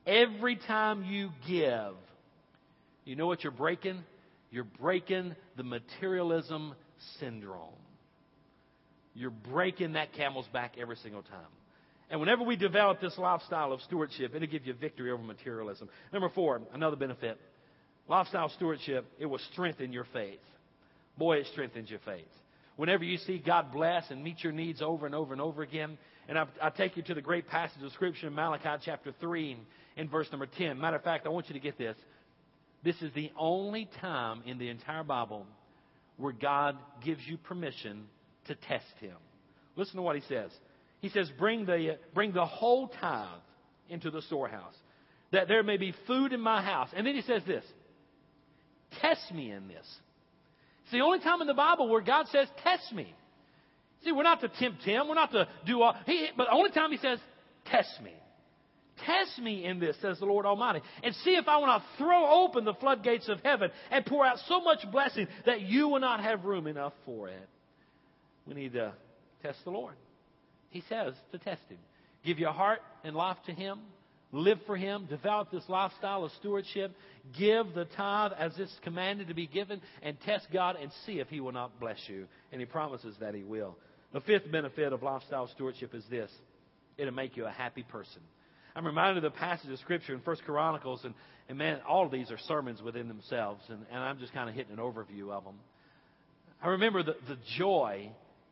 [0.06, 1.94] Every time you give,
[3.06, 4.04] you know what you're breaking?
[4.50, 6.74] You're breaking the materialism
[7.20, 7.70] syndrome.
[9.14, 11.40] You're breaking that camel's back every single time.
[12.12, 15.88] And whenever we develop this lifestyle of stewardship, it'll give you victory over materialism.
[16.12, 17.40] Number four, another benefit.
[18.10, 20.42] Lifestyle stewardship, it will strengthen your faith.
[21.18, 22.28] Boy, it strengthens your faith.
[22.76, 25.98] Whenever you see God bless and meet your needs over and over and over again,
[26.28, 29.58] and I, I take you to the great passage of Scripture in Malachi chapter 3
[29.96, 30.80] in verse number 10.
[30.80, 31.96] Matter of fact, I want you to get this.
[32.84, 35.46] This is the only time in the entire Bible
[36.18, 38.04] where God gives you permission
[38.48, 39.16] to test him.
[39.78, 40.52] Listen to what he says.
[41.02, 43.28] He says, Bring the, bring the whole tithe
[43.90, 44.76] into the storehouse,
[45.32, 46.90] that there may be food in my house.
[46.96, 47.66] And then he says this
[49.02, 49.86] Test me in this.
[50.84, 53.14] It's the only time in the Bible where God says, Test me.
[54.04, 55.08] See, we're not to tempt him.
[55.08, 55.96] We're not to do all.
[56.06, 57.20] He, but the only time he says,
[57.66, 58.14] Test me.
[59.06, 62.44] Test me in this, says the Lord Almighty, and see if I will not throw
[62.46, 66.22] open the floodgates of heaven and pour out so much blessing that you will not
[66.22, 67.50] have room enough for it.
[68.46, 68.94] We need to
[69.42, 69.96] test the Lord.
[70.72, 71.78] He says to test Him.
[72.26, 73.80] Give your heart and life to Him.
[74.32, 75.06] Live for Him.
[75.10, 76.92] Develop this lifestyle of stewardship.
[77.38, 81.28] Give the tithe as it's commanded to be given and test God and see if
[81.28, 82.28] He will not bless you.
[82.52, 83.78] And He promises that He will.
[84.14, 86.32] The fifth benefit of lifestyle stewardship is this
[86.98, 88.22] it'll make you a happy person.
[88.76, 91.14] I'm reminded of the passage of Scripture in First Chronicles, and,
[91.50, 94.56] and man, all of these are sermons within themselves, and, and I'm just kind of
[94.56, 95.56] hitting an overview of them.
[96.62, 98.10] I remember the, the joy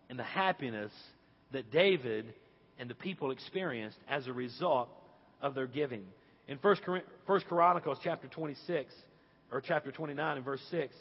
[0.09, 0.91] and the happiness
[1.51, 2.33] that David
[2.77, 4.89] and the people experienced as a result
[5.41, 6.05] of their giving.
[6.47, 6.81] In First,
[7.27, 8.93] First Chronicles chapter 26,
[9.51, 10.93] or chapter 29 and verse 6,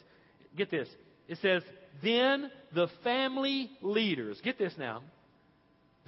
[0.57, 0.87] get this.
[1.27, 1.63] It says,
[2.03, 5.01] Then the family leaders, get this now,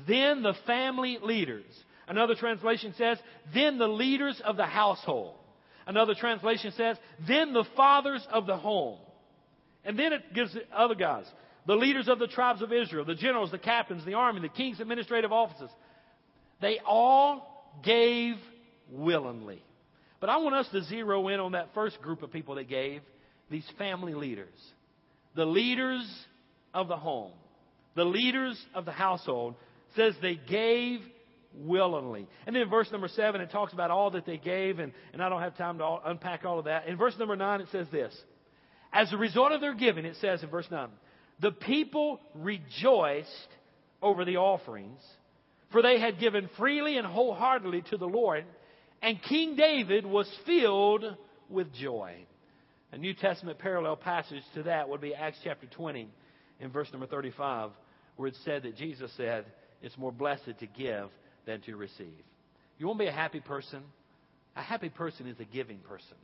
[0.08, 1.66] then the family leaders
[2.12, 3.18] Another translation says,
[3.54, 5.36] then the leaders of the household.
[5.88, 9.00] Another translation says, then the fathers of the home.
[9.86, 11.24] And then it gives the other guys,
[11.66, 14.80] the leaders of the tribes of Israel, the generals, the captains, the army, the king's
[14.80, 15.70] administrative offices.
[16.62, 18.36] They all gave
[18.90, 19.64] willingly.
[20.20, 23.02] But I want us to zero in on that first group of people that gave,
[23.50, 24.54] these family leaders.
[25.36, 26.08] The leaders
[26.74, 27.32] of the home,
[27.96, 29.56] the leaders of the household,
[29.96, 31.02] says they gave
[31.54, 32.28] willingly.
[32.46, 35.22] And then in verse number seven, it talks about all that they gave, and, and
[35.22, 36.88] I don't have time to all, unpack all of that.
[36.88, 38.16] In verse number nine, it says this
[38.94, 40.90] As a result of their giving, it says in verse nine,
[41.42, 43.30] the people rejoiced
[44.02, 45.00] over the offerings,
[45.72, 48.46] for they had given freely and wholeheartedly to the Lord,
[49.02, 51.04] and King David was filled
[51.50, 52.16] with joy.
[52.92, 56.08] A New Testament parallel passage to that would be Acts chapter 20
[56.60, 57.72] in verse number 35,
[58.18, 59.46] where it said that Jesus said,
[59.82, 61.10] It's more blessed to give
[61.46, 62.24] than to receive.
[62.78, 63.82] You want to be a happy person?
[64.56, 66.18] A happy person is a giving person.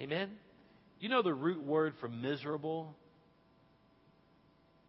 [0.00, 0.30] Amen?
[0.98, 2.94] You know the root word for miserable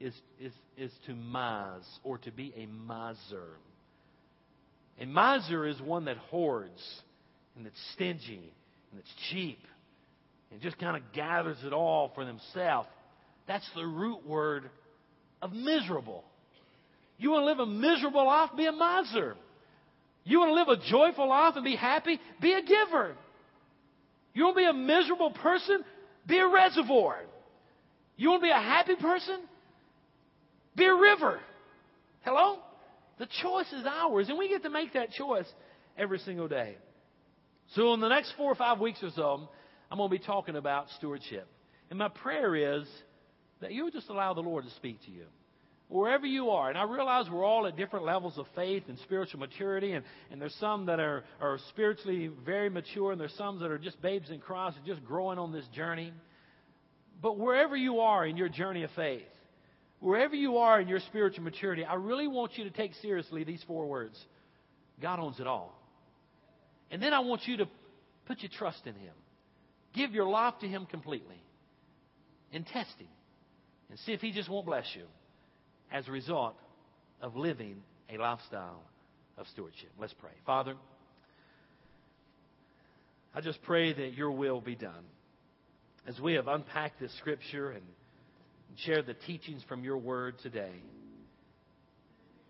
[0.04, 3.58] is, is, is to mise or to be a miser.
[5.00, 7.02] A miser is one that hoards
[7.56, 8.52] and that's stingy
[8.92, 9.60] and that's cheap
[10.52, 12.90] and just kind of gathers it all for themselves.
[13.48, 14.70] That's the root word
[15.42, 16.24] of miserable.
[17.18, 18.50] You want to live a miserable life?
[18.58, 19.36] Be a miser.
[20.26, 22.20] You want to live a joyful life and be happy?
[22.42, 23.16] Be a giver.
[24.34, 25.84] You want to be a miserable person?
[26.28, 27.22] Be a reservoir.
[28.18, 29.40] You want to be a happy person?
[30.76, 31.40] Be a river.
[32.22, 32.60] Hello?
[33.20, 35.46] The choice is ours, and we get to make that choice
[35.98, 36.78] every single day.
[37.76, 39.50] So, in the next four or five weeks or so,
[39.92, 41.48] I'm going to be talking about stewardship.
[41.90, 42.88] And my prayer is
[43.62, 45.26] that you would just allow the Lord to speak to you.
[45.90, 49.40] Wherever you are, and I realize we're all at different levels of faith and spiritual
[49.40, 53.70] maturity, and, and there's some that are, are spiritually very mature, and there's some that
[53.70, 56.12] are just babes in Christ and just growing on this journey.
[57.22, 59.22] But wherever you are in your journey of faith,
[60.04, 63.64] wherever you are in your spiritual maturity, I really want you to take seriously these
[63.66, 64.20] four words
[65.02, 65.80] God owns it all.
[66.92, 67.68] And then I want you to
[68.28, 69.14] put your trust in Him.
[69.94, 71.42] Give your life to Him completely.
[72.52, 73.08] And test Him.
[73.90, 75.06] And see if He just won't bless you
[75.92, 76.56] as a result
[77.22, 77.82] of living
[78.14, 78.84] a lifestyle
[79.38, 79.90] of stewardship.
[80.00, 80.32] Let's pray.
[80.46, 80.76] Father,
[83.34, 85.06] I just pray that your will be done.
[86.08, 87.84] As we have unpacked this scripture and
[88.78, 90.74] shared the teachings from your word today,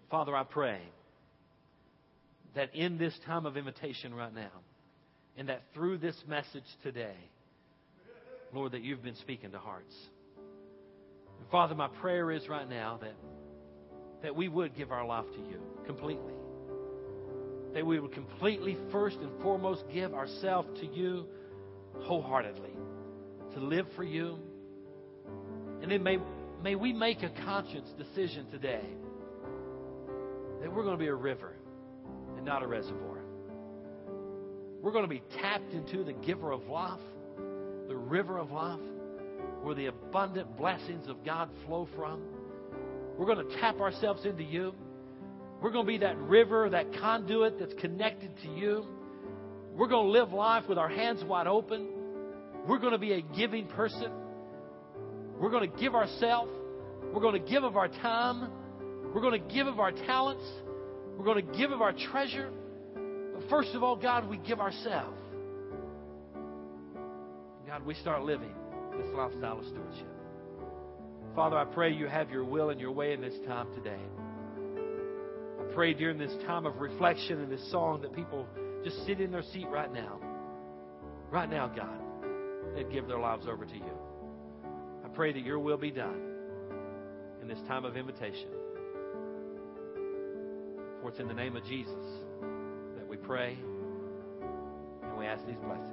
[0.09, 0.79] Father, I pray
[2.55, 4.51] that in this time of invitation right now,
[5.37, 7.15] and that through this message today,
[8.53, 9.95] Lord, that you've been speaking to hearts.
[11.39, 13.15] And Father, my prayer is right now that,
[14.21, 16.33] that we would give our life to you completely.
[17.73, 21.25] That we would completely, first and foremost, give ourselves to you
[22.01, 22.69] wholeheartedly,
[23.55, 24.37] to live for you.
[25.83, 26.17] And then may,
[26.63, 28.85] may we make a conscious decision today
[30.61, 31.57] that we're going to be a river
[32.37, 33.17] and not a reservoir.
[34.81, 37.01] We're going to be tapped into the giver of life,
[37.89, 38.79] the river of life,
[39.61, 42.21] where the abundant blessings of God flow from.
[43.17, 44.73] We're going to tap ourselves into you.
[45.61, 48.85] We're going to be that river, that conduit that's connected to you.
[49.73, 51.89] We're going to live life with our hands wide open.
[52.69, 54.22] We're going to be a giving person.
[55.39, 56.51] We're going to give ourselves.
[57.13, 58.49] We're going to give of our time.
[59.13, 60.45] We're going to give of our talents.
[61.17, 62.49] We're going to give of our treasure.
[62.95, 65.17] But first of all, God, we give ourselves.
[67.67, 68.53] God, we start living
[68.97, 70.07] this lifestyle of stewardship.
[71.35, 73.99] Father, I pray you have your will and your way in this time today.
[75.59, 78.47] I pray during this time of reflection and this song that people
[78.83, 80.19] just sit in their seat right now.
[81.31, 81.99] Right now, God,
[82.75, 84.02] they'd give their lives over to you.
[85.13, 86.21] Pray that your will be done
[87.41, 88.49] in this time of invitation.
[91.01, 91.93] For it's in the name of Jesus
[92.95, 93.57] that we pray
[95.03, 95.92] and we ask these blessings.